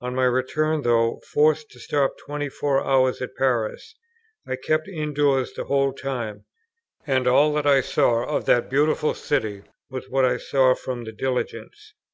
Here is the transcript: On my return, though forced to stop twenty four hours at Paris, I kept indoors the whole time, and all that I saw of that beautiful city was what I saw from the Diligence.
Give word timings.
On 0.00 0.14
my 0.14 0.24
return, 0.24 0.80
though 0.80 1.20
forced 1.30 1.68
to 1.72 1.78
stop 1.78 2.16
twenty 2.16 2.48
four 2.48 2.82
hours 2.82 3.20
at 3.20 3.36
Paris, 3.36 3.94
I 4.46 4.56
kept 4.56 4.88
indoors 4.88 5.52
the 5.52 5.64
whole 5.64 5.92
time, 5.92 6.46
and 7.06 7.26
all 7.26 7.52
that 7.52 7.66
I 7.66 7.82
saw 7.82 8.24
of 8.24 8.46
that 8.46 8.70
beautiful 8.70 9.12
city 9.12 9.64
was 9.90 10.08
what 10.08 10.24
I 10.24 10.38
saw 10.38 10.74
from 10.74 11.04
the 11.04 11.12
Diligence. 11.12 11.92